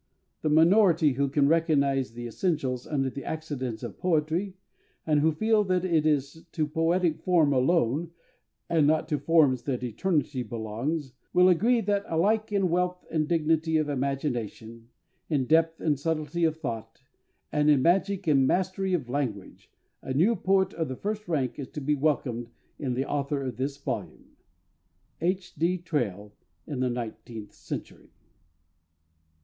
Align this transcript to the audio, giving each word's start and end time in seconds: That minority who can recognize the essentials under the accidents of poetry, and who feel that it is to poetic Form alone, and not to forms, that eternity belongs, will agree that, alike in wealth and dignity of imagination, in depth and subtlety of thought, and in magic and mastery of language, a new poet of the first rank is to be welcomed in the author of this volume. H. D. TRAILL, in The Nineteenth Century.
That 0.41 0.49
minority 0.49 1.11
who 1.13 1.29
can 1.29 1.47
recognize 1.47 2.11
the 2.13 2.25
essentials 2.25 2.87
under 2.87 3.11
the 3.11 3.23
accidents 3.23 3.83
of 3.83 3.99
poetry, 3.99 4.55
and 5.05 5.19
who 5.19 5.31
feel 5.31 5.63
that 5.65 5.85
it 5.85 6.07
is 6.07 6.43
to 6.53 6.65
poetic 6.65 7.19
Form 7.21 7.53
alone, 7.53 8.09
and 8.67 8.87
not 8.87 9.07
to 9.09 9.19
forms, 9.19 9.61
that 9.65 9.83
eternity 9.83 10.41
belongs, 10.41 11.13
will 11.33 11.49
agree 11.49 11.81
that, 11.81 12.03
alike 12.07 12.51
in 12.51 12.69
wealth 12.71 13.05
and 13.11 13.27
dignity 13.27 13.77
of 13.77 13.89
imagination, 13.89 14.89
in 15.29 15.45
depth 15.45 15.79
and 15.79 15.99
subtlety 15.99 16.45
of 16.45 16.57
thought, 16.57 17.03
and 17.51 17.69
in 17.69 17.83
magic 17.83 18.25
and 18.25 18.47
mastery 18.47 18.95
of 18.95 19.07
language, 19.07 19.69
a 20.01 20.15
new 20.15 20.35
poet 20.35 20.73
of 20.73 20.87
the 20.87 20.95
first 20.95 21.27
rank 21.27 21.59
is 21.59 21.67
to 21.69 21.79
be 21.79 21.93
welcomed 21.93 22.49
in 22.79 22.95
the 22.95 23.05
author 23.07 23.43
of 23.43 23.57
this 23.57 23.77
volume. 23.77 24.31
H. 25.21 25.53
D. 25.53 25.77
TRAILL, 25.77 26.33
in 26.65 26.79
The 26.79 26.89
Nineteenth 26.89 27.53
Century. 27.53 28.09